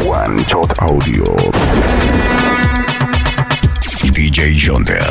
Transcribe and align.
One 0.00 0.44
Shot 0.46 0.74
Audio. 0.80 1.24
DJ 4.12 4.54
Yonder. 4.54 5.10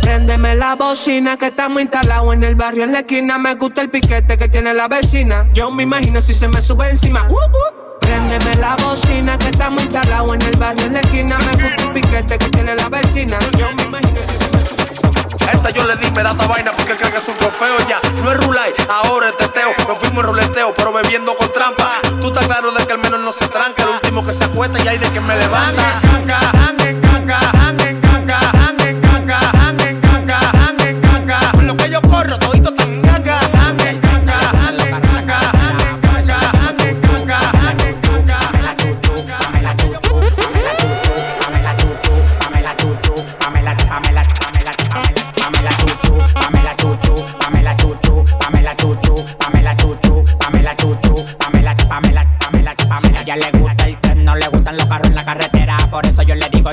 Préndeme 0.00 0.54
la 0.54 0.74
bocina 0.74 1.36
que 1.36 1.46
estamos 1.46 1.82
instalados 1.82 2.32
en 2.34 2.44
el 2.44 2.54
barrio 2.54 2.84
en 2.84 2.92
la 2.92 3.00
esquina. 3.00 3.38
Me 3.38 3.54
gusta 3.54 3.82
el 3.82 3.90
piquete 3.90 4.36
que 4.36 4.48
tiene 4.48 4.74
la 4.74 4.88
vecina. 4.88 5.48
Yo 5.52 5.70
me 5.70 5.82
imagino 5.82 6.20
si 6.20 6.34
se 6.34 6.48
me 6.48 6.60
sube 6.60 6.90
encima. 6.90 7.28
Préndeme 8.00 8.54
la 8.56 8.76
bocina 8.76 9.36
que 9.38 9.48
estamos 9.48 9.82
instalados 9.82 10.34
en 10.34 10.42
el 10.42 10.56
barrio 10.56 10.86
en 10.86 10.92
la 10.94 11.00
esquina. 11.00 11.38
Me 11.38 11.52
gusta 11.52 11.82
el 11.84 11.92
piquete 11.92 12.38
que 12.38 12.48
tiene 12.50 12.74
la 12.74 12.88
vecina. 12.88 13.38
Yo 13.58 13.66
me 13.76 13.82
imagino 13.84 14.22
si 14.22 14.36
se 14.36 14.48
me 14.48 14.53
encima. 15.44 15.60
Esa 15.60 15.70
yo 15.70 15.84
le 15.86 15.96
di 15.96 16.10
pedata 16.10 16.46
vaina 16.46 16.72
porque 16.72 16.96
creo 16.96 17.10
que 17.10 17.18
es 17.18 17.28
un 17.28 17.36
trofeo 17.36 17.76
ya. 17.88 18.00
No 18.22 18.30
es 18.30 18.36
rulay, 18.38 18.72
ahora 18.88 19.28
el 19.28 19.36
teteo. 19.36 19.72
Nos 19.88 19.98
fuimos 19.98 20.18
en 20.18 20.24
ruleteo, 20.30 20.74
pero 20.74 20.92
bebiendo 20.92 21.34
con 21.36 21.52
trampa. 21.52 21.90
Tú 22.20 22.28
estás 22.28 22.46
claro 22.46 22.70
de 22.72 22.86
que 22.86 22.92
el 22.92 22.98
menos 22.98 23.20
no 23.20 23.32
se 23.32 23.48
tranca. 23.48 23.82
El 23.82 23.90
último 23.90 24.24
que 24.24 24.32
se 24.32 24.44
acuesta 24.44 24.82
y 24.82 24.88
hay 24.88 24.98
de 24.98 25.10
que 25.12 25.20
me 25.20 25.36
levanta. 25.36 25.82
Anden, 26.14 26.30
anden, 26.30 27.04
anden, 27.04 27.64
anden, 27.64 28.04
anden, 30.66 31.66
lo 31.66 31.76
que 31.76 31.90
yo 31.90 32.00
corro, 32.02 32.38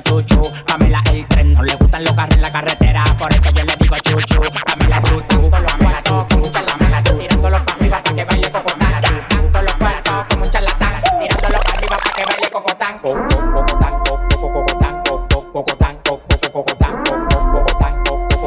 chuchu. 0.02 0.42
Pamela 0.66 1.02
el 1.12 1.28
tren, 1.28 1.54
no 1.54 1.62
le 1.64 1.76
gustan 1.76 2.04
los 2.04 2.14
carros 2.16 2.36
en 2.36 2.42
la 2.42 2.52
carretera, 2.52 3.04
por 3.18 3.32
eso 3.34 3.50
yo 3.54 3.64
le 3.64 3.74
digo 3.80 3.96
chuchu. 3.98 4.42
Pamela 4.66 5.02
Chuchu, 5.02 5.50
Pamela 5.50 6.04
Chuchu, 6.04 6.52
Pamela 6.52 7.04
Chuchu, 7.04 7.18
tirándolo 7.18 7.66
para 7.66 7.78
arriba 7.78 8.04
para 8.04 8.16
que 8.16 8.26
baile 8.26 8.52
cocotán, 8.52 9.02
chuchu, 9.02 9.62
los 9.62 9.74
cuerpos 9.76 10.26
como 10.30 10.44
un 10.44 10.52
charlatán, 10.52 11.02
tirándolo 11.20 11.60
para 11.64 11.78
arriba 11.78 11.98
para 11.98 12.16
que 12.16 12.26
baile 12.26 12.50
cocotán, 12.52 13.00
cocotán, 13.00 13.52
cocotán, 13.52 14.00
cocotán, 14.00 15.04
cocotán, 15.52 16.02
cocotán, 16.04 17.04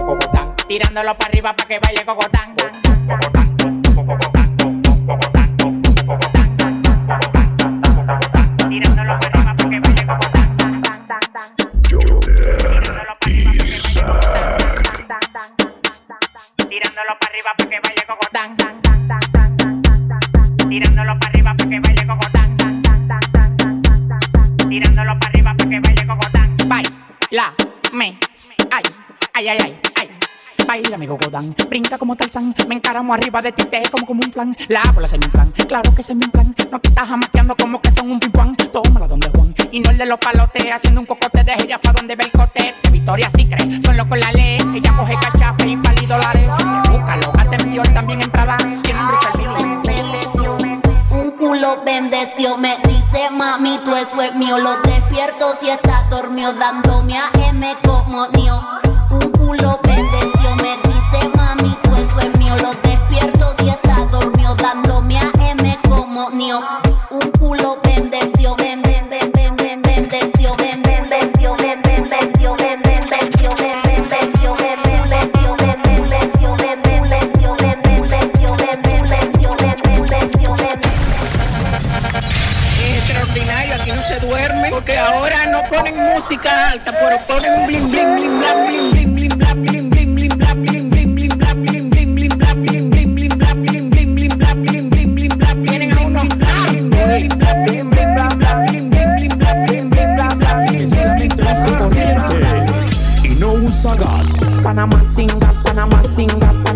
cocotán, 0.07 0.57
tirándolo 0.69 1.15
para 1.17 1.29
arriba 1.29 1.53
para 1.55 1.69
que 1.69 1.79
baile 1.79 2.05
cocotán. 2.05 2.55
Como 32.05 32.17
Tarzán 32.17 32.55
Me 32.69 32.75
encaramo 32.75 33.15
arriba 33.15 33.41
de 33.41 33.51
ti, 33.53 33.65
te 33.65 33.81
como 33.91 34.05
como 34.05 34.21
un 34.23 34.31
flan. 34.31 34.55
La 34.69 34.83
bola 34.95 35.09
se 35.09 35.17
me 35.17 35.25
inflan, 35.25 35.51
claro 35.67 35.95
que 35.95 36.03
se 36.03 36.15
me 36.15 36.27
inflan 36.27 36.55
No 36.71 36.79
te 36.79 36.91
estás 36.91 37.09
jamaqueando 37.09 37.57
como 37.57 37.81
que 37.81 37.91
son 37.91 38.11
un 38.11 38.21
pimpán 38.21 38.55
Tómala 38.57 39.09
donde 39.09 39.31
Juan, 39.31 39.55
y 39.73 39.81
no 39.81 39.89
el 39.89 39.97
de 39.97 40.05
los 40.05 40.19
palotes 40.19 40.71
Haciendo 40.71 41.01
un 41.01 41.07
cocote 41.07 41.43
de 41.43 41.55
gira 41.55 41.81
pa' 41.81 41.93
donde 41.93 42.15
ve 42.15 42.25
el 42.25 42.33
cote. 42.33 42.75
De 42.83 42.91
Victoria 42.91 43.31
sí 43.31 43.47
cree, 43.47 43.81
solo 43.81 44.07
con 44.09 44.21
la 44.21 44.33
ley. 44.33 44.59
Ella 44.75 44.93
coge 44.97 45.14
cachape 45.14 45.67
y 45.67 45.77
pali 45.77 46.05
dólares. 46.07 46.51
Se 46.59 46.91
busca 46.91 47.17
lo 47.17 47.33
gata 47.33 47.57
en 47.57 47.70
Dior, 47.70 47.89
también 47.89 48.20
en 48.20 48.31
Prada 48.31 48.59
Tiene 48.83 49.01
un 51.11 51.31
culo 51.39 51.83
bendeció, 51.85 52.59
me 52.59 52.77
dice 52.87 53.31
mami, 53.31 53.79
tú 53.85 53.95
eso 53.95 54.20
es 54.20 54.35
mío. 54.35 54.59
Lo 54.59 54.77
despierto 54.83 55.55
si 55.61 55.70
está 55.70 56.07
dormido, 56.11 56.53
dándome 56.53 57.17
a 57.17 57.31
M 57.48 57.77
como 57.85 58.29
mío. 58.31 58.61
Un 59.11 59.31
culo 59.31 59.81
bendeció, 59.85 60.57
me 60.57 60.77
dice 60.89 60.94
despierto 62.57 63.55
si 63.59 63.69
está 63.69 64.07
dormido, 64.11 64.55
dándome 64.55 65.19
a 65.19 65.31
M 65.51 65.79
como. 65.89 66.29
Un 67.11 67.31
culo 67.39 67.75
extraordinario, 83.05 83.75
aquí 83.75 83.91
no 83.91 84.03
se 84.03 84.27
duerme, 84.27 84.70
porque 84.70 84.97
ahora 84.97 85.47
no 85.47 85.63
ponen 85.69 85.97
música 85.97 86.70
alta, 86.70 86.93
pero 86.93 87.19
ponen 87.27 87.67
bling 87.67 87.91
bling 87.91 88.14
bling 88.14 88.39
bling 88.39 88.67
bling 88.69 88.94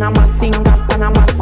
na 0.08 0.20
massinha, 0.20 0.58
gata 0.60 0.96
na 0.98 1.10
massinha. 1.10 1.38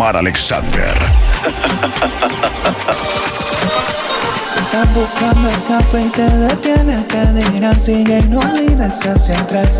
Yomar 0.00 0.16
Alexander. 0.16 0.96
Si 4.50 4.58
estás 4.58 4.94
buscando 4.94 5.50
escape 5.50 6.00
y 6.00 6.08
te 6.08 6.22
detienes, 6.22 7.06
te 7.06 7.26
dirán 7.50 7.78
sigue 7.78 8.20
y 8.20 8.28
no 8.28 8.40
mires 8.54 9.06
hacia 9.06 9.38
atrás. 9.38 9.78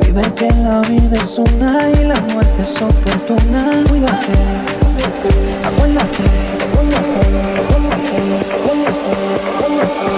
Vive 0.00 0.22
que 0.34 0.48
la 0.62 0.80
vida 0.82 1.16
es 1.16 1.38
una 1.38 1.90
y 1.90 2.04
la 2.04 2.20
muerte 2.20 2.62
es 2.62 2.80
oportuna. 2.80 3.82
Cuídate, 3.88 4.32
acuérdate. 5.66 6.22
El 10.06 10.17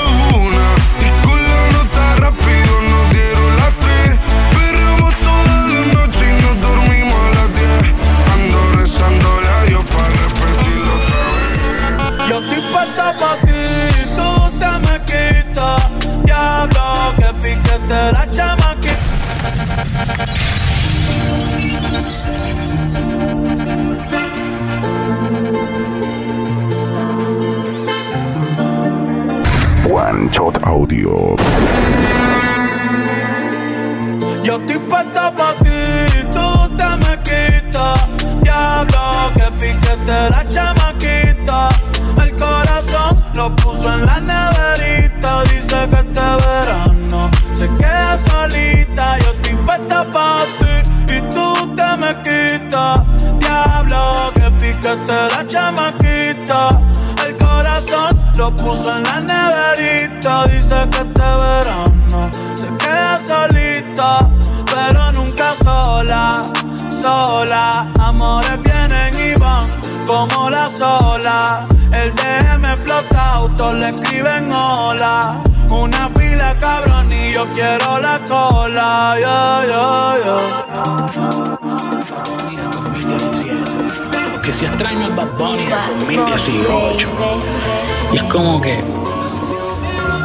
rápido 2.31 2.81
nos 2.89 3.09
dieron 3.13 3.55
las 3.57 3.73
tres. 3.79 4.11
Perreamos 4.51 5.13
toda 5.15 5.55
la 5.67 5.81
noche 5.93 6.23
y 6.29 6.41
nos 6.41 6.55
dormimos 6.61 7.19
a 7.19 7.29
las 7.35 7.49
diez. 7.55 7.85
Ando 8.33 8.59
rezando 8.77 9.29
la 9.41 9.63
Dios 9.65 9.83
para 9.85 10.09
repetirlo 10.09 10.91
otra 10.99 11.21
vez. 11.37 12.29
Yo 12.29 12.35
estoy 12.39 12.61
puesta 12.71 13.05
pa' 13.19 13.37
ti, 13.45 13.63
tú 14.15 14.29
te 14.59 14.71
me 14.85 14.95
quitas. 15.09 15.81
Diablo, 16.23 16.85
que 17.17 17.29
piquete 17.41 17.99
la 18.11 18.23
chamaquita. 18.31 18.99
One 29.89 30.29
Shot 30.31 30.57
Audio. 30.63 31.35
Yo 34.51 34.57
estoy 34.57 34.79
puesta 34.79 35.33
pa' 35.33 35.53
ti, 35.63 36.27
tú 36.29 36.75
te 36.75 36.83
me 36.83 37.15
quitas. 37.23 38.05
Diablo, 38.43 39.31
que 39.33 39.49
piquete 39.51 40.29
la 40.29 40.45
chamaquita. 40.49 41.69
El 42.21 42.35
corazón 42.35 43.23
lo 43.35 43.55
puso 43.55 43.93
en 43.93 44.05
la 44.05 44.19
neverita. 44.19 45.43
Dice 45.43 45.87
que 45.89 45.99
este 46.05 46.21
verano 46.43 47.31
se 47.53 47.69
queda 47.77 48.17
solita. 48.17 49.19
Yo 49.19 49.31
estoy 49.31 49.55
puesta 49.65 50.05
pa' 50.11 50.45
ti 50.59 51.15
y 51.15 51.21
tú 51.29 51.73
te 51.77 51.89
me 52.01 52.11
quitas. 52.21 52.99
Diablo, 53.39 54.11
que 54.35 54.51
piquete 54.59 55.13
la 55.33 55.47
chamaquita. 55.47 56.77
El 57.25 57.37
corazón 57.37 58.19
lo 58.37 58.53
puso 58.53 58.97
en 58.97 59.03
la 59.03 59.19
neverita. 59.21 60.43
Dice 60.47 60.75
que 60.91 60.97
este 60.97 61.21
verano 61.21 62.29
se 62.53 62.65
queda 62.77 63.17
solita, 63.17 64.29
sola, 65.63 66.31
sola. 66.89 67.91
Amores 67.99 68.61
vienen 68.63 69.13
y 69.19 69.39
van 69.39 69.67
como 70.05 70.49
la 70.49 70.69
sola. 70.69 71.67
El 71.93 72.13
DM 72.15 72.65
explota, 72.65 73.33
autos 73.33 73.75
le 73.75 73.87
escriben 73.87 74.51
hola. 74.53 75.41
Una 75.71 76.09
fila 76.09 76.55
cabrón 76.59 77.07
y 77.11 77.33
yo 77.33 77.45
quiero 77.53 77.99
la 77.99 78.19
cola. 78.27 79.15
Yeah, 79.17 79.63
yeah. 80.23 80.61
2017. 82.93 84.31
Porque 84.31 84.53
si 84.53 84.65
extraño 84.65 85.07
el 85.07 85.13
Bad 85.13 85.31
Bunny 85.37 85.65
del 85.65 85.77
2018. 85.99 87.07
Y 88.13 88.17
es 88.17 88.23
como 88.23 88.59
que, 88.59 88.83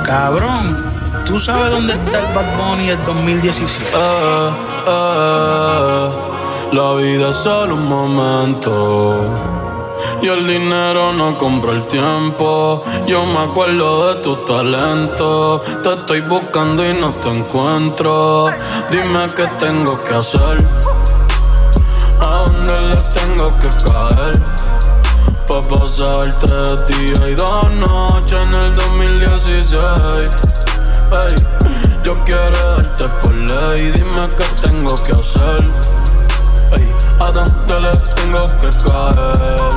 cabrón, 0.04 0.95
¿tú 1.26 1.40
sabes 1.40 1.70
dónde 1.70 1.92
está 1.92 2.18
el 2.18 2.34
Bad 2.34 2.56
Bunny 2.56 2.86
del 2.86 3.04
2017? 3.04 3.90
Eh, 3.92 4.50
eh, 4.86 6.10
la 6.72 6.94
vida 6.94 7.30
es 7.30 7.36
solo 7.36 7.74
un 7.74 7.88
momento. 7.88 9.28
Y 10.22 10.28
el 10.28 10.46
dinero 10.46 11.12
no 11.12 11.36
compra 11.36 11.72
el 11.72 11.84
tiempo. 11.84 12.84
Yo 13.06 13.26
me 13.26 13.40
acuerdo 13.40 14.14
de 14.14 14.22
tu 14.22 14.36
talento. 14.44 15.62
Te 15.82 15.92
estoy 15.92 16.20
buscando 16.22 16.88
y 16.88 16.94
no 16.94 17.14
te 17.14 17.28
encuentro. 17.28 18.46
Dime 18.90 19.32
qué 19.34 19.46
tengo 19.58 20.02
que 20.02 20.14
hacer. 20.14 20.58
A 22.20 22.44
dónde 22.46 22.74
le 22.88 22.96
tengo 23.18 23.52
que 23.58 23.68
caer. 23.84 24.40
Pa' 25.46 25.62
pasar 25.70 26.38
tres 26.40 26.98
días 26.98 27.20
y 27.30 27.34
dos 27.34 27.70
noches 27.72 28.38
en 28.38 28.54
el 28.54 28.76
2016. 28.76 30.55
Ey, 31.12 31.36
yo 32.04 32.14
quiero 32.24 32.76
darte 32.76 33.04
por 33.22 33.32
ley. 33.32 33.90
Dime 33.92 34.28
qué 34.36 34.44
tengo 34.62 34.94
que 35.02 35.12
hacer. 35.12 35.64
Ey, 36.76 36.88
a 37.20 37.30
dónde 37.30 37.80
le 37.80 37.92
tengo 38.14 38.50
que 38.60 38.68
caer. 38.84 39.74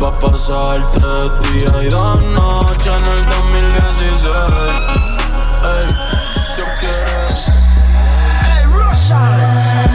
Va 0.00 0.08
a 0.08 0.20
pasar 0.20 0.78
tres 0.92 1.30
días 1.52 1.76
y 1.82 1.88
dos 1.88 2.22
noches 2.22 2.86
en 2.86 3.04
el 3.04 3.26
2016. 3.26 4.20
Ey, 5.64 5.86
yo 6.58 6.64
quiero. 6.80 7.18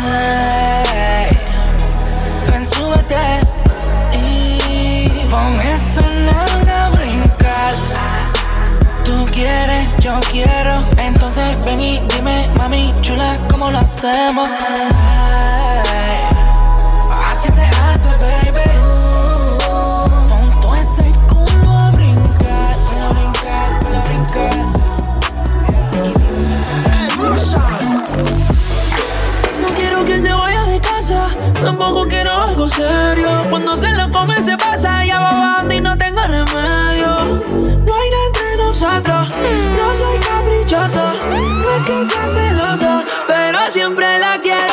Hey, 0.05 1.37
ven, 2.49 2.65
súbete 2.65 3.25
y 4.13 5.27
pon 5.29 5.59
a 5.59 6.52
chula, 13.01 13.37
¿cómo 13.51 13.69
lo 13.71 13.77
hacemos? 13.77 14.49
Así 17.25 17.49
se 17.49 17.61
hace, 17.61 18.09
baby. 18.23 18.63
Pon 20.29 20.51
todo 20.61 20.75
ese 20.75 21.03
culo 21.27 21.71
a 21.71 21.91
brincar, 21.91 22.75
a 23.01 23.09
brincar, 23.09 23.69
a 23.85 23.99
brincar. 24.07 24.55
No 29.61 29.67
quiero 29.75 30.05
que 30.05 30.19
se 30.21 30.31
vaya 30.31 30.61
de 30.63 30.79
casa, 30.79 31.27
tampoco 31.61 32.07
quiero 32.07 32.31
algo 32.31 32.69
serio. 32.69 33.29
Cuando 33.49 33.75
se 33.75 33.91
lo 33.91 34.09
come 34.09 34.41
se 34.41 34.55
pasa, 34.55 35.03
ya 35.03 35.19
va 35.19 35.33
bajando 35.33 35.73
y 35.73 35.81
no 35.81 35.97
tengo 35.97 36.21
remedio. 36.21 37.92
No 38.83 39.95
soy 39.95 40.17
caprichoso, 40.19 40.99
no 40.99 41.75
es 41.75 41.85
que 41.85 42.05
sea 42.05 42.27
celoso, 42.27 43.03
pero 43.27 43.71
siempre 43.71 44.19
la 44.19 44.37
quiero 44.41 44.72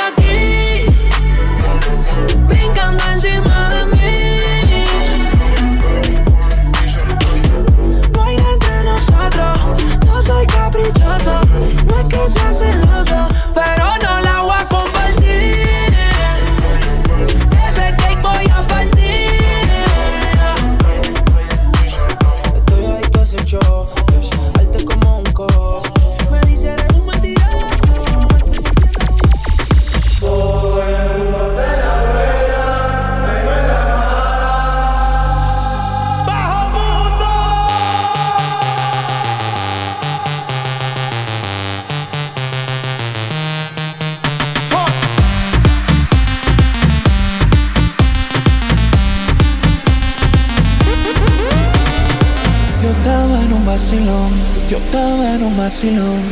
estaba 53.01 53.41
en 53.41 53.53
un 53.53 53.65
vacilón, 53.65 54.31
yo 54.69 54.77
estaba 54.77 55.35
en 55.35 55.43
un 55.43 55.57
vacilón. 55.57 56.23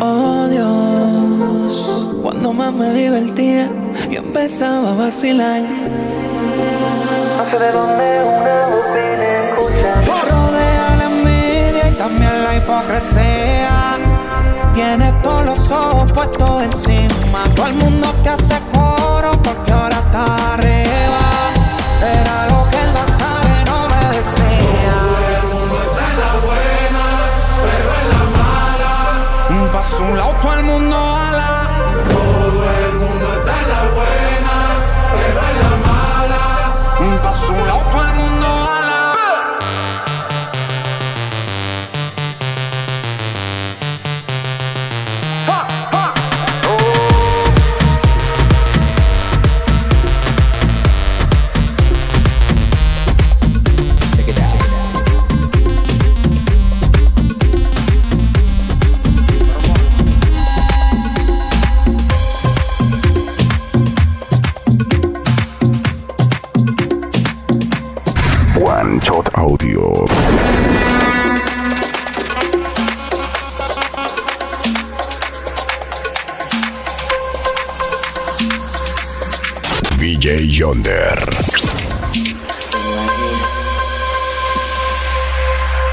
Oh 0.00 0.46
Dios, 0.48 2.08
cuando 2.22 2.52
más 2.52 2.72
me 2.74 2.92
divertía, 2.92 3.70
yo 4.10 4.18
empezaba 4.18 4.92
a 4.92 4.94
vacilar. 4.94 5.62
No 5.62 7.44
sé 7.50 7.58
de 7.58 7.72
dónde 7.72 8.06
una 8.36 8.56
bobina 8.72 9.28
escucha. 9.48 9.92
Rodea 10.30 10.96
la 10.98 11.04
envidia 11.04 11.88
y 11.90 11.94
también 11.96 12.44
la 12.44 12.56
hipocresía. 12.56 13.98
Tiene 14.74 15.10
todos 15.22 15.46
los 15.46 15.70
ojos 15.70 16.12
puestos 16.12 16.62
encima. 16.62 17.44
Todo 17.54 17.66
el 17.66 17.74
mundo 17.74 18.08
te 18.22 18.28
hace 18.28 18.56
coro 18.74 19.30
porque 19.42 19.72
ahora 19.72 19.96
está 19.96 20.54
arriba. 20.54 20.81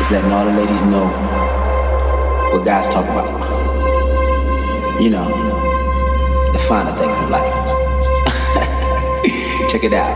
Just 0.10 0.24
letting 0.24 0.32
all 0.32 0.46
the 0.46 0.54
ladies 0.54 0.82
know 0.82 1.06
what 2.51 2.66
guys 2.66 2.89
talk 2.89 3.06
about. 3.06 3.30
You 5.00 5.12
know, 5.12 5.25
the 6.51 6.58
finer 6.58 6.92
things 6.98 7.16
in 7.20 7.30
life. 7.30 7.54
Check 9.70 9.84
it 9.84 9.94
out. 9.94 10.10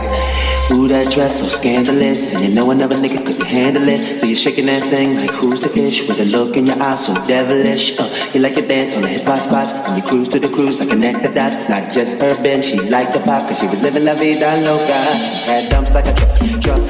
Ooh, 0.72 0.88
that 0.88 1.12
dress 1.12 1.38
so 1.38 1.44
scandalous, 1.44 2.32
and 2.32 2.40
you 2.40 2.52
know 2.52 2.72
another 2.72 2.96
nigga 2.96 3.24
couldn't 3.24 3.46
handle 3.46 3.86
it. 3.86 4.18
So 4.18 4.26
you're 4.26 4.34
shaking 4.34 4.66
that 4.66 4.82
thing 4.82 5.16
like 5.16 5.30
who's 5.30 5.60
the 5.60 5.70
ish 5.78 6.08
with 6.08 6.18
a 6.18 6.24
look 6.24 6.56
in 6.56 6.66
your 6.66 6.82
eyes 6.82 7.06
so 7.06 7.14
devilish. 7.28 7.96
Uh, 7.96 8.10
you 8.32 8.40
like 8.40 8.56
to 8.56 8.66
dance 8.66 8.96
on 8.96 9.02
the 9.02 9.08
hip 9.08 9.22
hop 9.22 9.40
spots, 9.40 9.70
and 9.70 10.02
you 10.02 10.08
cruise 10.08 10.28
to 10.30 10.40
the 10.40 10.48
cruise 10.48 10.80
like 10.80 10.88
connect 10.88 11.22
the 11.22 11.28
dots. 11.28 11.68
Not 11.68 11.92
just 11.92 12.16
urban, 12.20 12.62
she 12.62 12.80
liked 12.80 13.12
the 13.12 13.20
pop, 13.20 13.46
cause 13.46 13.60
she 13.60 13.68
was 13.68 13.80
living 13.80 14.06
la 14.06 14.14
vida 14.14 14.58
loca. 14.64 14.98
Had 15.46 15.70
dumps 15.70 15.94
like 15.94 16.06
a 16.08 16.14
truck, 16.14 16.62
truck, 16.62 16.80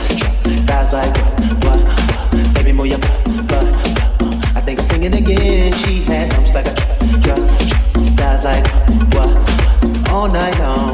for 2.85 2.88
your 2.88 2.99
butt. 3.49 3.64
I 4.57 4.61
think 4.61 4.79
singing 4.79 5.14
again, 5.14 5.73
she 5.73 6.03
had 6.03 6.33
humps 6.33 6.53
like 6.53 6.67
a 6.67 6.75
truck. 6.75 7.23
drop, 7.23 7.38
thighs 8.19 8.45
like 8.45 8.67
what, 9.14 10.11
all 10.12 10.29
night 10.29 10.59
long. 10.59 10.94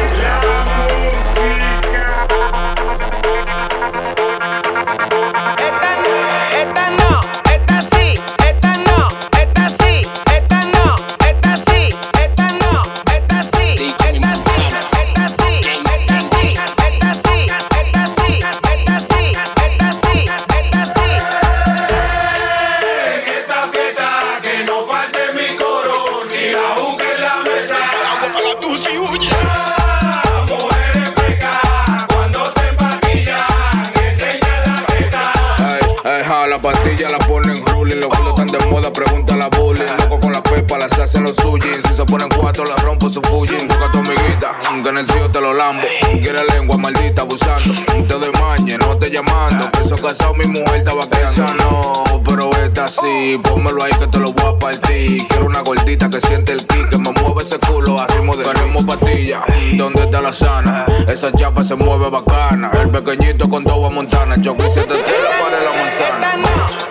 hacen 41.11 41.23
los 41.23 41.35
suyos. 41.35 41.77
Si 41.87 41.95
se 41.95 42.05
ponen 42.05 42.29
cuatro, 42.29 42.63
la 42.65 42.75
rompo 42.77 43.09
su 43.09 43.21
Fujin. 43.21 43.67
Busca 43.67 43.85
a 43.85 43.91
tu 43.91 43.99
amiguita, 43.99 44.51
que 44.83 44.89
en 44.89 44.97
el 44.97 45.05
trío 45.05 45.29
te 45.29 45.41
lo 45.41 45.53
lambo. 45.53 45.83
Quiere 46.11 46.43
lengua 46.53 46.77
maldita 46.77 47.23
abusando. 47.23 47.73
Te 48.07 48.13
doy 48.13 48.31
mañe, 48.39 48.77
no 48.77 48.97
te 48.97 49.09
llamando. 49.09 49.69
Que 49.71 49.81
eso 49.81 49.95
casado, 49.95 50.33
mi 50.35 50.45
mujer 50.45 50.77
estaba 50.77 51.03
Esa 51.03 51.53
no, 51.55 52.21
pero 52.23 52.49
esta 52.63 52.87
sí. 52.87 53.39
Pónmelo 53.43 53.83
ahí 53.83 53.91
que 53.99 54.07
te 54.07 54.19
lo 54.19 54.31
voy 54.31 54.53
a 54.53 54.57
partir. 54.57 55.27
Quiero 55.27 55.45
una 55.45 55.61
gordita 55.61 56.09
que 56.09 56.21
siente 56.21 56.53
el 56.53 56.65
kick. 56.65 56.89
Que 56.89 56.97
me 56.97 57.11
mueve 57.11 57.41
ese 57.41 57.59
culo 57.59 57.99
a 57.99 58.07
ritmo 58.07 58.35
de 58.35 58.43
Tenemos 58.45 58.83
patilla. 58.83 59.41
¿Dónde 59.73 60.03
está 60.03 60.21
la 60.21 60.31
sana? 60.31 60.85
Esa 61.07 61.31
chapa 61.31 61.63
se 61.63 61.75
mueve 61.75 62.09
bacana. 62.09 62.71
El 62.73 62.89
pequeñito 62.89 63.49
con 63.49 63.63
dos 63.63 63.91
montana. 63.91 64.39
Choque 64.39 64.65
y 64.65 64.69
se 64.69 64.81
te 64.81 64.95
tira 64.95 65.29
para 65.41 65.61
la 65.61 65.81
manzana. 65.81 66.90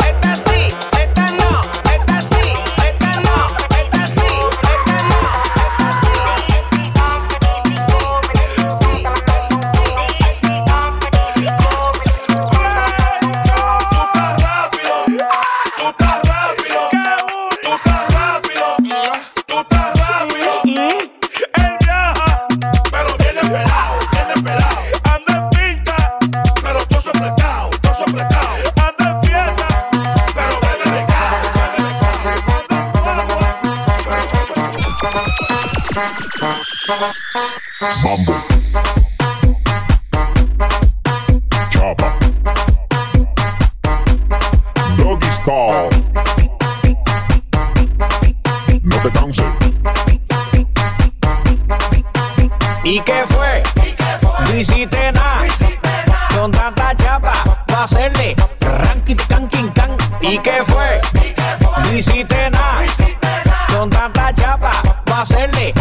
¿Y 52.92 53.00
qué 53.02 53.24
fue? 53.28 53.62
No 54.46 54.56
hiciste 54.56 55.12
nada. 55.12 55.44
Con 56.34 56.50
tanta 56.50 56.92
chapa, 56.96 57.32
va 57.72 57.78
a 57.78 57.84
hacerle 57.84 58.34
ranking, 58.60 59.16
can, 59.28 59.48
can. 59.48 59.96
¿Y 60.20 60.38
qué 60.38 60.62
fue? 60.64 61.00
No 61.84 61.96
hiciste 61.96 62.50
nada. 62.50 62.82
Con 63.72 63.90
tanta 63.90 64.32
chapa, 64.32 64.72
va 65.08 65.18
a 65.18 65.20
hacerle 65.20 65.72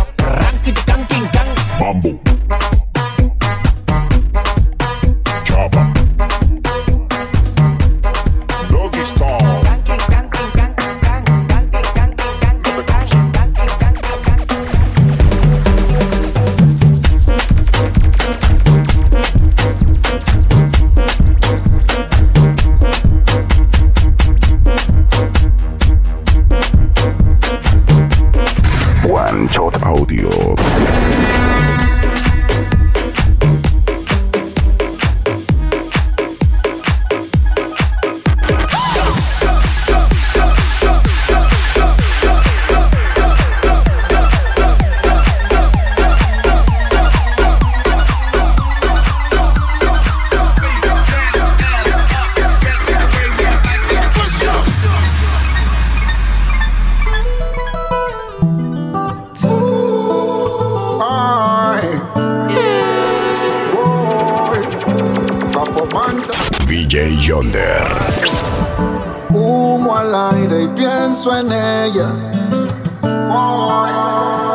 Humo 69.33 69.95
al 69.95 70.13
aire 70.35 70.63
y 70.63 70.67
pienso 70.67 71.33
en 71.33 71.49
ella. 71.53 72.09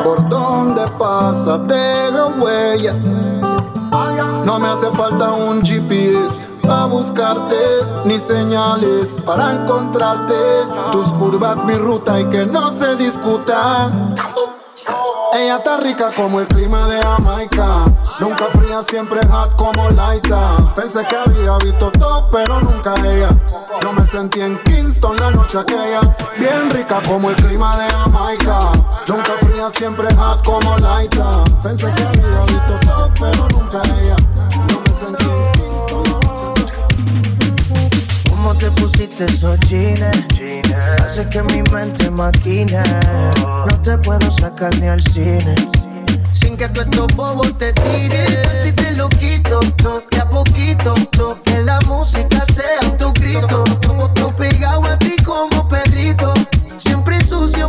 Por 0.05 0.29
donde 0.29 0.83
pasa 0.99 1.57
deja 1.59 2.27
huella. 2.39 2.93
No 4.45 4.59
me 4.59 4.69
hace 4.69 4.91
falta 4.91 5.33
un 5.33 5.63
GPS 5.63 6.43
para 6.61 6.85
buscarte, 6.85 7.57
ni 8.05 8.19
señales 8.19 9.23
para 9.25 9.53
encontrarte. 9.53 10.35
Tus 10.93 11.09
curvas, 11.09 11.65
mi 11.65 11.77
ruta 11.77 12.21
y 12.21 12.25
que 12.27 12.45
no 12.45 12.69
se 12.69 12.97
discuta. 12.97 13.91
Ella 15.35 15.57
está 15.57 15.79
rica 15.79 16.13
como 16.15 16.39
el 16.39 16.47
clima 16.47 16.87
de 16.87 17.03
Jamaica. 17.03 17.87
Nunca 18.21 18.45
fría, 18.53 18.81
siempre 18.83 19.19
hot 19.27 19.57
como 19.57 19.91
Laita. 19.91 20.73
Pensé 20.77 21.05
que 21.09 21.17
había 21.17 21.59
visto 21.59 21.91
todo, 21.91 22.31
pero 22.31 22.61
nunca 22.61 22.95
ella. 23.05 23.31
Yo 23.83 23.93
me 23.93 24.07
sentí 24.07 24.41
en 24.41 24.57
Kingston 24.63 25.17
la 25.17 25.33
noche 25.33 25.59
aquella. 25.59 26.03
Bien 26.39 26.71
rica 26.71 27.03
como 27.09 27.31
el 27.31 27.37
clima 27.37 27.77
de 27.77 27.91
Jamaica. 27.91 28.61
Nunca 29.09 29.33
fría, 29.41 29.69
siempre 29.71 30.15
hot 30.15 30.45
como 30.45 30.79
Laita. 30.79 31.43
Pensé 31.65 31.93
que 31.95 32.05
había 32.05 32.41
visto 32.43 32.79
todo, 32.87 33.11
pero 33.19 33.49
nunca 33.49 33.83
ella. 34.01 34.17
Yo 34.69 34.81
me 34.87 34.95
sentí 34.95 35.25
en 35.25 35.44
noche 38.55 38.67
¿Cómo 38.67 38.75
te 38.75 38.81
pusiste 38.81 39.25
esos 39.25 39.61
jeans? 39.69 40.01
Hace 41.05 41.29
que 41.29 41.43
mi 41.43 41.63
mente 41.73 42.11
maquine. 42.11 42.83
No 43.43 43.83
te 43.83 43.99
puedo 43.99 44.31
sacar 44.31 44.75
ni 44.81 44.89
al 44.89 45.03
cine. 45.03 45.55
Sin 46.33 46.57
que 46.57 46.69
tú 46.69 46.81
estos 46.83 47.15
bobos 47.15 47.57
te 47.59 47.73
tiren. 47.73 48.27
Si 48.63 48.73
te 48.73 48.93
lo 48.93 49.09
quito, 49.09 49.61
to, 49.77 50.03
de 50.11 50.21
a 50.21 50.29
poquito. 50.29 50.95
to, 51.13 51.41
que 51.45 51.59
la 51.61 51.79
música 51.87 52.45
sea 52.55 52.97
tu 52.99 53.13
grito. 53.15 53.65
Tú 54.15 54.33
pegado 54.37 54.85
a 54.85 54.99
ti 54.99 55.17
como 55.25 55.69
perrito. 55.69 56.33
Siempre 56.79 57.21
sucio, 57.25 57.69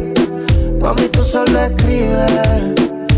Mami, 0.81 1.07
tú 1.09 1.23
solo 1.23 1.59
escribes, 1.59 2.31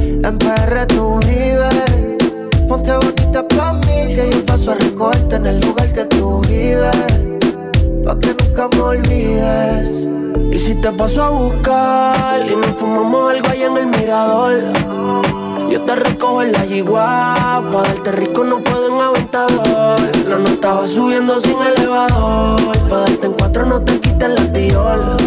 en 0.02 0.38
PR 0.38 0.86
tú 0.88 1.18
vives. 1.22 2.18
Ponte 2.68 2.92
bonita 2.94 3.48
pa' 3.48 3.72
mí, 3.72 4.16
que 4.16 4.32
yo 4.32 4.46
paso 4.46 4.72
a 4.72 4.76
recogerte 4.76 5.36
en 5.38 5.46
el 5.46 5.62
lugar 5.62 5.94
que 5.94 6.04
tú 6.06 6.42
vives. 6.42 6.92
Pa' 8.04 8.20
que 8.20 8.36
nunca 8.36 8.68
me 8.68 8.82
olvides. 8.82 9.88
Y 10.52 10.60
si 10.60 10.76
te 10.76 10.92
paso 10.92 11.24
a 11.24 11.30
buscar 11.30 12.46
y 12.46 12.54
nos 12.54 12.76
fumamos 12.78 13.32
algo 13.32 13.50
allá 13.50 13.68
en 13.68 13.78
el 13.78 13.86
mirador. 13.86 14.60
Yo 15.70 15.82
te 15.86 15.96
recojo 15.96 16.42
en 16.42 16.52
la 16.52 16.66
yigua, 16.66 17.64
pa' 17.72 17.82
darte 17.82 18.12
rico 18.12 18.44
no 18.44 18.62
puedo 18.62 18.88
en 18.94 19.02
aventador. 19.02 20.00
La 20.28 20.38
no 20.38 20.50
estaba 20.50 20.86
subiendo 20.86 21.40
sin 21.40 21.56
elevador, 21.62 22.60
pa' 22.90 22.98
darte 22.98 23.26
en 23.26 23.34
cuatro 23.34 23.66
no 23.66 23.82
te 23.82 24.02
quites 24.02 24.30
la 24.30 24.52
tiola. 24.52 25.18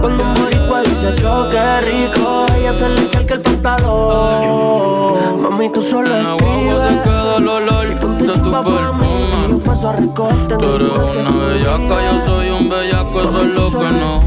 Cuando 0.00 0.24
boricua 0.70 0.82
dice 0.82 1.14
yo 1.22 1.48
qué 1.50 1.80
rico, 1.80 2.46
ella 2.56 2.72
se 2.72 2.88
le 2.88 3.06
calca 3.08 3.34
el 3.34 3.40
pantalón. 3.40 5.42
Mami, 5.42 5.68
tú 5.72 5.82
solo 5.82 6.14
En 6.14 6.24
guagua 6.36 6.82
se 6.82 6.88
escribes. 6.88 7.02
queda 7.02 7.36
el 7.36 7.48
olor 7.48 7.88
de 7.88 7.94
tu 7.94 8.16
perfume. 8.18 9.48
Yo 9.50 9.58
paso 9.62 9.88
a 9.88 9.92
recogerte 9.92 10.56
Tú 10.56 10.74
eres 10.74 10.92
una 10.92 11.30
bellaca, 11.30 12.04
yo 12.04 12.24
soy 12.24 12.50
un 12.50 12.68
bellaco, 12.68 13.20
eso 13.22 13.42
es 13.42 13.48
lo 13.48 13.70
que 13.70 13.90
no. 13.90 14.20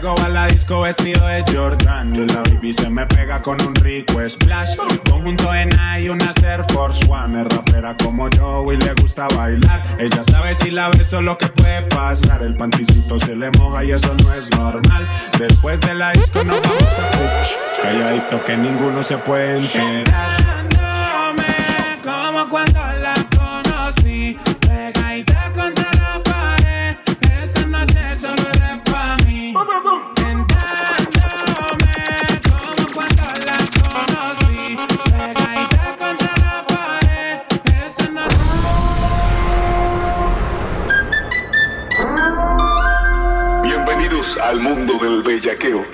Llego 0.00 0.18
a 0.24 0.30
la 0.30 0.46
disco 0.46 0.80
vestido 0.80 1.26
de 1.26 1.44
Jordan 1.52 2.14
la 2.26 2.42
baby 2.48 2.72
se 2.72 2.88
me 2.88 3.04
pega 3.04 3.42
con 3.42 3.60
un 3.60 3.74
rico 3.74 4.18
splash. 4.26 4.76
Conjunto 5.06 5.52
en 5.52 5.68
y 5.98 6.08
una 6.08 6.32
Air 6.42 6.64
Force 6.72 7.04
One. 7.06 7.42
Es 7.42 7.48
rapera 7.48 7.94
como 8.02 8.30
yo 8.30 8.72
y 8.72 8.78
le 8.78 8.94
gusta 8.94 9.28
bailar. 9.36 9.82
Ella 9.98 10.24
sabe 10.24 10.54
si 10.54 10.70
la 10.70 10.88
beso 10.88 11.20
lo 11.20 11.36
que 11.36 11.48
puede 11.48 11.82
pasar. 11.82 12.42
El 12.42 12.56
panticito 12.56 13.20
se 13.20 13.36
le 13.36 13.50
moja 13.50 13.84
y 13.84 13.90
eso 13.90 14.14
no 14.24 14.32
es 14.32 14.50
normal. 14.52 15.06
Después 15.38 15.82
de 15.82 15.92
la 15.92 16.12
disco 16.12 16.42
nos 16.44 16.62
vamos 16.62 16.82
a 16.82 17.10
puch. 17.10 17.82
Calladito 17.82 18.42
que 18.42 18.56
ninguno 18.56 19.02
se 19.02 19.18
puede 19.18 19.58
enterar. 19.58 20.60
Al 44.50 44.58
mundo 44.58 44.94
del 44.98 45.22
bellaqueo. 45.22 45.84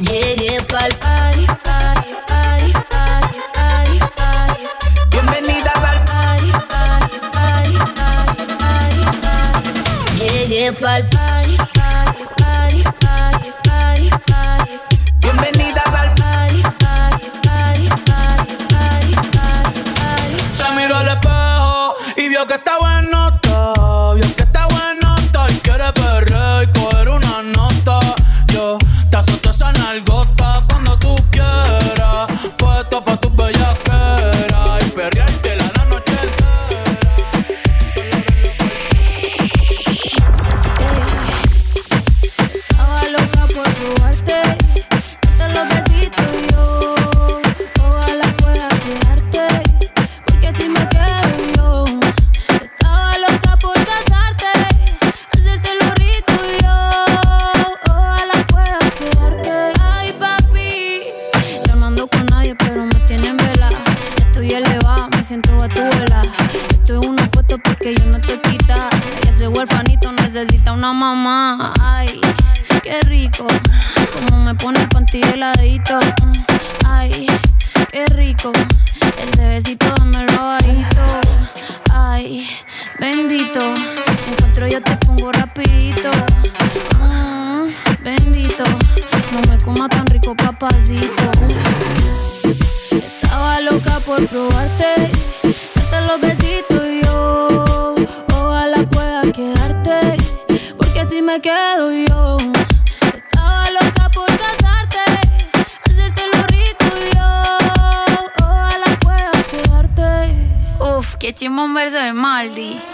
Llegué 0.00 0.56
pa'l 0.70 0.96
party, 0.96 1.46
party, 1.62 2.14
party, 2.26 2.72
party, 2.90 3.38
party, 3.52 3.98
party. 4.16 4.62
Bienvenidas 5.10 5.84
al 5.84 6.02
party, 6.04 6.50
party, 6.72 7.18
party, 7.34 7.76
party, 7.98 8.46
party, 8.70 9.04
party. 9.20 10.18
Llegué 10.18 10.72
pa'l 10.72 11.02
party, 11.10 11.56
party, 11.74 12.24
party, 12.40 12.82
party, 13.04 13.50
party, 13.68 14.08
party. 14.26 14.72
Bienvenidas 15.18 15.94
al 15.94 16.14
party, 16.14 16.62
party, 16.62 17.26
party, 17.44 17.88
party, 18.08 18.54
party, 18.70 19.14
party, 19.36 19.80
party. 20.00 20.38
Se 20.56 20.66
miró 20.74 20.96
al 20.96 21.08
espejo 21.08 21.96
y 22.16 22.28
vio 22.30 22.46
que 22.46 22.54
está 22.54 22.78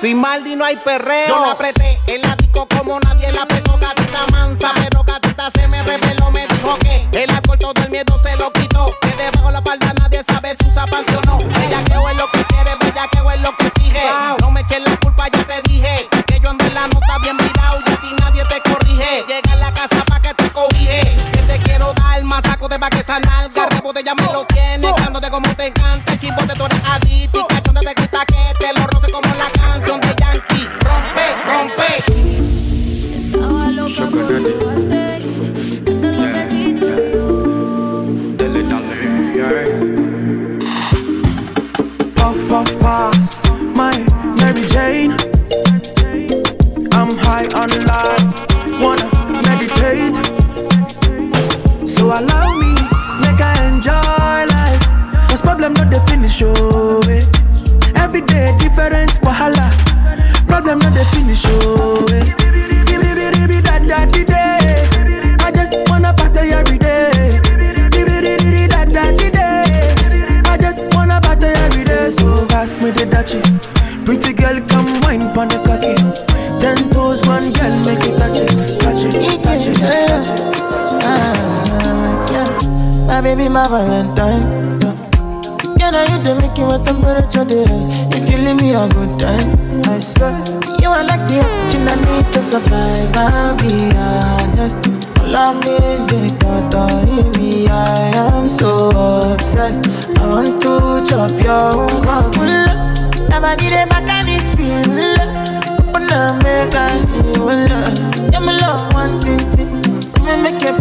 Sin 0.00 0.16
Maldi 0.16 0.56
no 0.56 0.64
hay 0.64 0.76
perreo. 0.76 1.28
Yo 1.28 1.40
la 1.42 1.52
apreté 1.52 1.89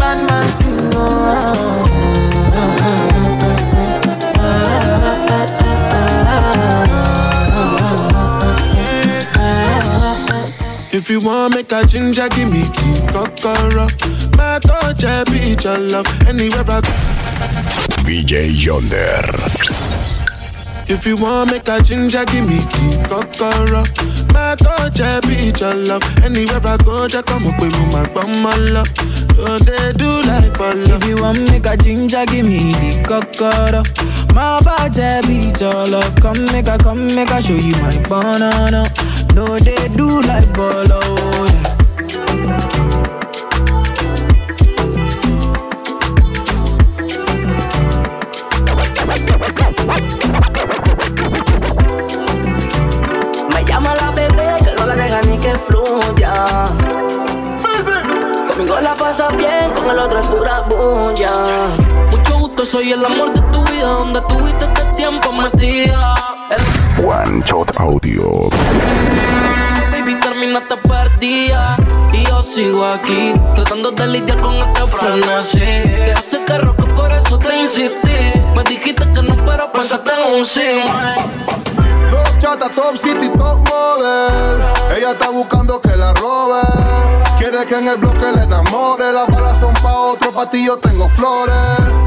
bad 0.10 0.28
man 0.30 0.48
sing. 0.58 0.92
Oh, 0.96 2.70
If 10.92 11.10
you 11.10 11.22
want 11.22 11.56
make 11.56 11.72
a 11.72 11.86
ginger, 11.86 12.28
give 12.30 12.52
me 12.52 12.64
key, 12.64 12.94
kokoro. 13.14 13.88
My 14.38 14.60
touch, 14.60 15.04
I 15.06 15.24
be 15.26 15.56
your 15.64 15.78
love. 15.78 16.08
Anywhere 16.28 16.66
I 16.68 16.82
go. 16.82 16.92
VJ 18.04 18.66
Yonder. 18.66 19.24
If 20.92 21.06
you 21.06 21.18
want 21.18 21.52
make 21.52 21.68
a 21.68 21.82
ginger, 21.82 22.26
give 22.26 22.48
me 22.48 22.60
key, 22.60 22.98
kokoro. 23.08 23.84
My 24.34 24.56
touch, 24.56 25.02
I 25.02 25.20
be 25.22 25.52
your 25.60 25.76
love. 25.76 26.04
Anywhere 26.24 26.62
I 26.66 26.78
go, 26.78 27.08
just 27.08 27.26
come 27.26 27.48
up 27.48 27.60
with 27.62 27.74
my 27.92 28.08
bum, 28.14 28.32
my 28.42 28.56
love. 28.56 28.92
Don't 29.36 29.66
they 29.66 29.94
do 29.94 30.22
like 30.24 30.54
Polo? 30.54 30.96
If 30.96 31.08
you 31.08 31.22
want 31.22 31.40
make 31.50 31.66
a 31.66 31.78
ginger, 31.78 32.26
give 32.26 32.46
me 32.46 32.72
the 32.72 33.04
cocoa. 33.08 33.84
My 34.36 34.60
body 34.62 35.54
your 35.60 35.88
love. 35.88 36.16
Come 36.18 36.46
make 36.48 36.68
a, 36.68 36.78
come 36.78 37.16
make 37.16 37.32
a 37.32 37.42
show 37.42 37.54
you 37.54 37.74
my 37.82 37.98
banana. 38.08 38.92
No, 39.36 39.58
they 39.60 39.88
do 39.96 40.22
like 40.22 40.52
Bolo. 40.54 41.29
Otro 60.00 60.20
es 60.20 60.26
pura 60.28 60.62
bulla. 60.62 61.32
Mucho 62.12 62.38
gusto, 62.40 62.66
soy 62.66 62.92
el 62.92 63.04
amor 63.06 63.34
de 63.34 63.42
tu 63.52 63.64
vida, 63.66 63.88
donde 63.88 64.22
tuviste 64.22 64.66
este 64.66 64.84
tiempo 64.96 65.32
metida. 65.32 66.16
El 66.50 67.06
One 67.06 67.44
Shot 67.46 67.80
Audio. 67.80 68.50
baby 69.92 70.16
terminaste 70.20 70.78
perdida. 70.78 71.78
Y 72.12 72.26
yo 72.26 72.44
sigo 72.44 72.86
aquí, 72.86 73.34
tratando 73.54 73.92
de 73.92 74.08
lidiar 74.08 74.42
con 74.42 74.56
este 74.56 74.88
frenesí. 74.88 75.60
Que 75.60 76.14
hace 76.18 76.40
te 76.40 76.58
roco, 76.58 76.86
por 76.92 77.12
eso 77.14 77.38
te 77.38 77.56
insistí. 77.58 78.18
Me 78.56 78.64
dijiste 78.64 79.06
que 79.06 79.22
no, 79.22 79.36
pero 79.46 79.72
pensaste 79.72 80.12
en 80.12 80.34
un 80.40 80.46
sí. 80.46 80.82
Top 82.10 82.40
chata, 82.40 82.70
top 82.70 82.98
city, 82.98 83.30
top 83.38 83.60
model. 83.70 84.64
Ella 84.98 85.12
está 85.12 85.30
buscando 85.30 85.80
que 85.80 85.96
la 85.96 86.14
robe. 86.14 86.62
Quiere 87.38 87.66
que 87.66 87.76
en 87.76 87.88
el 87.88 87.98
bloque 87.98 88.32
le 88.34 88.44
enamore. 88.44 89.14
Las 89.14 89.28
balas 89.28 89.60
son 89.60 89.74
otro, 90.12 90.32
pa' 90.32 90.46
ti 90.50 90.66
yo 90.66 90.78
tengo 90.78 91.08
flores. 91.10 91.54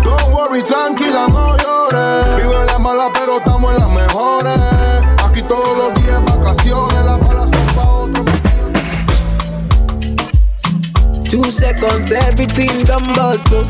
Don't 0.03 0.33
worry, 0.33 0.63
tranquila, 0.63 1.29
no 1.29 1.57
llores. 1.57 2.37
Vivo 2.37 2.61
en 2.61 2.67
la 2.67 2.79
mala, 2.79 3.11
pero 3.13 3.37
estamos 3.37 3.73
en 3.73 3.79
las 3.79 3.93
mejores. 3.93 4.59
Aquí 5.25 5.43
todos 5.43 5.77
los 5.77 5.95
días 5.95 6.25
vacaciones. 6.25 7.05
Las 7.05 7.19
balas 7.21 7.51
son 7.51 7.75
pa' 7.75 7.89
otro. 7.89 8.23
Two 11.31 11.51
seconds, 11.51 12.13
everything 12.13 12.85
done 12.85 13.07
bust. 13.15 13.47
oh. 13.53 13.65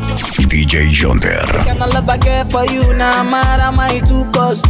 DJ 0.47 0.89
Yonder. 0.91 1.45
Can 1.63 1.81
I 1.81 1.85
love 1.85 2.09
I 2.09 2.17
get 2.17 2.51
for 2.51 2.65
you 2.65 2.93
now? 2.93 3.21
I'm 3.21 3.29
mad, 3.29 3.59
am 3.59 3.79
I 3.79 3.99
too 4.01 4.25
cost? 4.31 4.65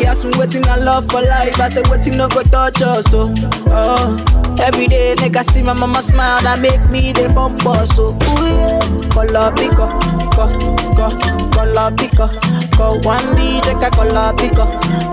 She 0.00 0.06
asked 0.06 0.24
me 0.24 0.32
waiting 0.38 0.64
I 0.66 0.76
love 0.76 1.10
for 1.10 1.20
life. 1.20 1.60
I 1.60 1.68
said 1.68 1.86
waiting 1.88 2.16
no 2.16 2.26
go 2.26 2.42
touch 2.42 2.80
us. 2.80 3.04
Oh, 3.12 3.34
oh. 3.68 4.56
Every 4.62 4.86
day, 4.86 5.14
nigga 5.18 5.44
see 5.44 5.60
my 5.62 5.74
mama 5.74 6.00
smile 6.02 6.40
that 6.42 6.58
make 6.60 6.80
me 6.90 7.12
the 7.12 7.28
bump 7.28 7.64
us. 7.66 7.94
So, 7.96 8.08
ooh 8.08 8.16
yeah. 8.16 8.80
Color 9.12 9.52
pico, 9.52 9.86
co, 10.32 10.48
co, 10.96 11.08
color 11.52 11.92
pico, 11.96 12.28
co. 12.76 12.96
One 13.04 13.28
DJ 13.36 13.76
ka 13.78 13.90
color 13.90 14.32
pico, 14.40 14.64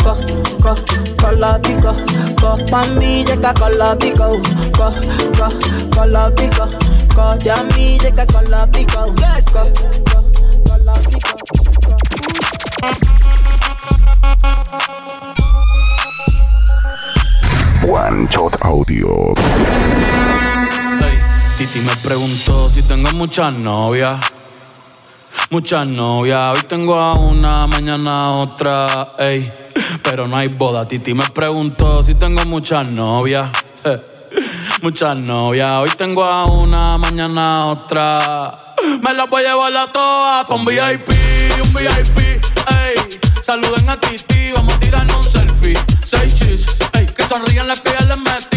co, 0.08 0.15
co, 0.63 0.76
color 1.19 1.60
pico, 1.60 1.91
co. 2.39 2.56
One 2.71 2.95
DJ 2.95 3.41
ka 3.41 3.52
color 3.60 3.95
pico, 3.97 4.39
co, 4.71 4.88
co, 5.36 5.47
color 5.91 6.32
pico, 6.32 6.65
co. 7.13 7.38
Jam 7.43 7.67
DJ 7.76 8.15
ka 8.15 8.26
color 8.26 8.67
pico, 8.71 9.13
yes. 9.19 9.45
Co, 9.52 9.63
co, 10.08 10.23
color 10.63 11.00
pico, 11.12 11.36
co. 11.84 13.37
One 17.88 18.28
Shot 18.30 18.58
Audio. 18.62 19.34
Ey, 21.02 21.20
Titi 21.58 21.80
me 21.80 21.96
preguntó 22.04 22.70
si 22.70 22.82
tengo 22.84 23.12
muchas 23.14 23.54
novias. 23.54 24.20
Muchas 25.50 25.88
novias. 25.88 26.58
Hoy 26.58 26.64
tengo 26.68 26.96
a 26.96 27.14
una, 27.14 27.68
mañana 27.68 28.26
a 28.26 28.32
otra. 28.32 29.16
Ey, 29.20 29.52
pero 30.04 30.28
no 30.28 30.38
hay 30.38 30.48
boda. 30.50 30.88
Titi 30.88 31.14
me 31.14 31.28
preguntó 31.30 32.04
si 32.04 32.16
tengo 32.16 32.44
muchas 32.46 32.86
novias. 32.86 33.50
Eh, 33.84 34.02
Muchas 34.82 35.18
novias. 35.18 35.80
Hoy 35.80 35.90
tengo 35.98 36.24
a 36.24 36.46
una, 36.46 36.98
mañana 36.98 37.62
a 37.62 37.66
otra. 37.68 38.76
Me 39.02 39.14
las 39.14 39.30
voy 39.30 39.44
a 39.44 39.50
llevar 39.50 39.76
a 39.76 39.92
todas 39.92 40.46
pa' 40.46 40.56
un 40.56 40.66
VIP, 40.66 41.10
un 41.64 41.74
VIP. 41.74 42.37
Saluden 43.48 43.88
a 43.88 43.98
Titi, 43.98 44.52
vamos 44.52 44.74
a 44.74 44.80
tirarnos 44.82 45.26
un 45.26 45.32
selfie. 45.32 45.74
Seis 46.06 46.36
chis, 46.36 46.66
ey, 46.92 47.06
que 47.06 47.24
sonrían 47.24 47.66
las 47.66 47.80
que 47.80 47.94
ya 47.98 48.06
les 48.06 48.18
metí 48.18 48.57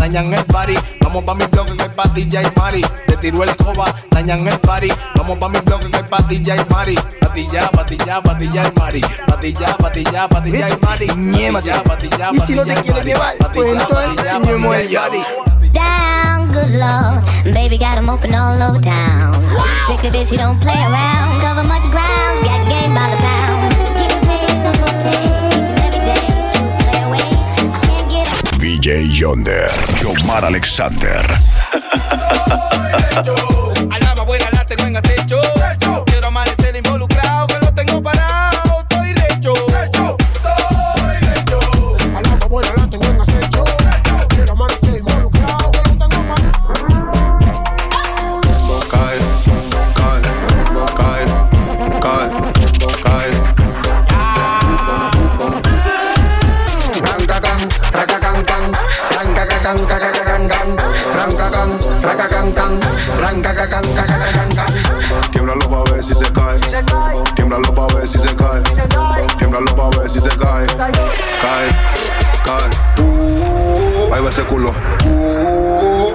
dañan 0.00 0.32
el 0.32 0.44
party. 0.46 0.74
Vamos 1.00 1.24
pa' 1.24 1.34
mi 1.34 1.44
bloque 1.46 1.76
que 1.76 1.84
es 1.84 1.90
pa' 1.90 2.08
DJ 2.14 2.42
Mari. 2.56 2.80
Te 3.06 3.16
tiro 3.18 3.44
el 3.44 3.54
coba, 3.56 3.84
dañan 4.10 4.46
el 4.48 4.58
party. 4.60 4.88
Vamos 5.16 5.38
pa' 5.38 5.48
mi 5.48 5.58
bloque 5.60 5.90
que 5.90 5.98
es 5.98 6.04
pa' 6.04 6.22
DJ 6.22 6.56
Mari. 6.70 6.94
Patilla, 7.20 7.70
patilla, 7.70 8.22
patilla 8.22 8.62
y 8.66 8.80
Mari. 8.80 9.00
Patilla, 9.26 9.76
patilla, 9.76 10.28
patilla 10.28 10.68
y 10.68 10.76
Mari. 10.80 11.06
Patilla, 11.52 11.82
patilla, 11.84 12.30
Y 12.32 12.40
si 12.40 12.54
no 12.54 12.62
te 12.62 12.74
quieres 12.74 13.04
llevar, 13.04 13.34
pues 13.52 13.72
entonces 13.72 14.24
el. 14.24 15.24
Down, 15.72 16.48
good 16.52 16.70
lord, 16.80 17.22
baby 17.54 17.78
got 17.78 17.96
'em 17.96 18.08
open 18.08 18.34
all 18.34 18.60
over 18.60 18.80
town. 18.80 19.32
Strictly 19.84 20.10
bitch, 20.10 20.32
you 20.32 20.38
don't 20.38 20.58
play 20.60 20.74
around, 20.74 21.40
cover 21.40 21.62
much 21.62 21.88
ground, 21.90 22.42
got 22.42 22.66
game 22.66 22.92
by 22.92 23.06
the 23.08 23.16
pound. 23.22 23.59
DJ 28.80 29.20
Yonder, 29.20 29.68
Omar 30.06 30.42
Alexander. 30.46 31.20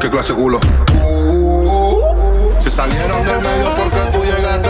¿Qué 0.01 0.09
clase 0.09 0.33
culo? 0.33 0.59
Se 2.59 2.69
salieron 2.69 3.25
del 3.25 3.39
medio 3.39 3.73
porque 3.75 3.99
tú 4.11 4.25
llegaste. 4.25 4.69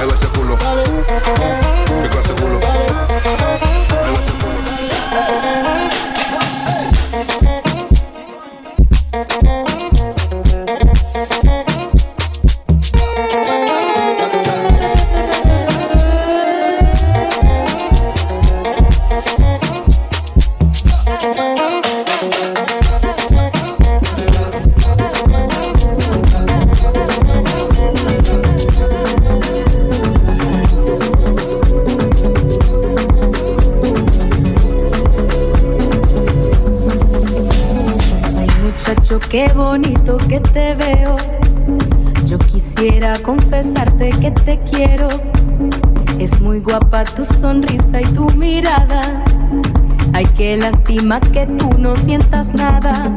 Ahí 0.00 0.08
va 0.08 0.14
culo. 0.34 1.73
tu 47.12 47.24
sonrisa 47.24 48.00
y 48.00 48.04
tu 48.06 48.28
mirada. 48.30 49.02
Ay, 50.12 50.26
qué 50.36 50.56
lástima 50.56 51.20
que 51.20 51.46
tú 51.46 51.70
no 51.78 51.96
sientas 51.96 52.54
nada. 52.54 53.10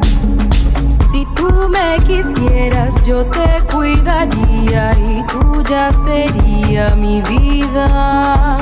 Si 1.12 1.24
tú 1.34 1.48
me 1.68 1.96
quisieras, 2.04 2.94
yo 3.06 3.24
te 3.24 3.62
cuidaría 3.72 4.92
y 4.92 5.24
tuya 5.26 5.90
sería 6.04 6.94
mi 6.96 7.22
vida. 7.22 8.58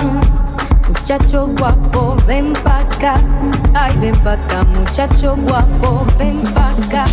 Muchacho 0.88 1.48
guapo, 1.58 2.16
ven 2.26 2.52
pa' 2.62 2.80
acá. 2.80 3.14
Ay, 3.74 3.96
ven 4.00 4.16
pa' 4.16 4.32
acá, 4.34 4.64
muchacho 4.64 5.36
guapo, 5.36 6.06
ven 6.18 6.40
pa' 6.54 6.70
acá. 6.70 7.04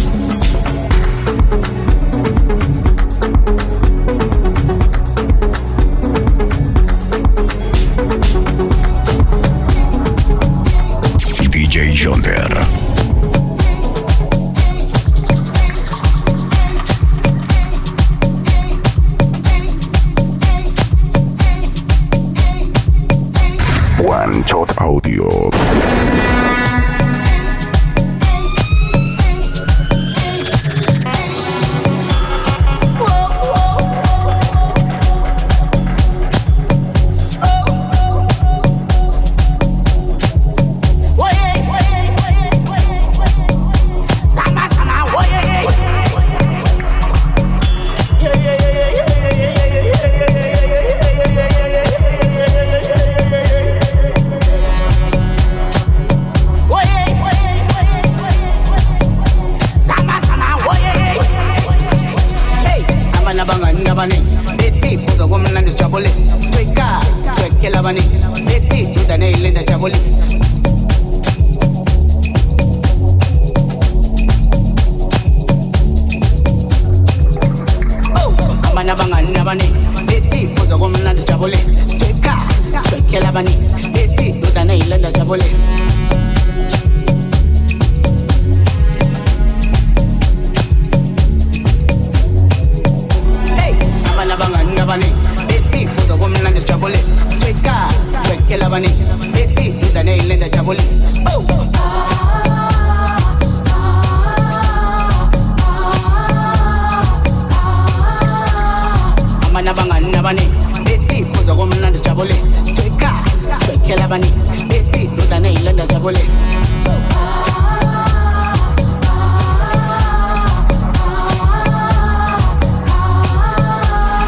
chocolate. 116.04 116.28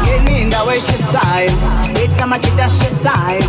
ngenenda 0.02 0.62
weshisayo 0.62 1.52
etamachita 2.04 2.66
eshisayo 2.66 3.44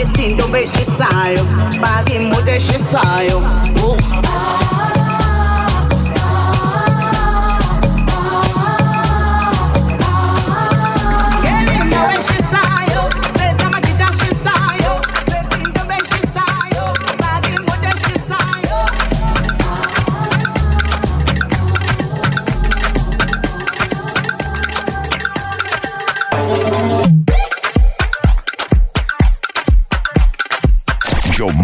etintombi 0.00 0.58
eshisayo 0.58 1.44
baki 1.80 2.18
she 2.18 2.56
eshisayo 2.56 3.38
oh. 3.84 4.79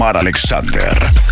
Omar 0.06 0.18
Alexander. 0.18 1.25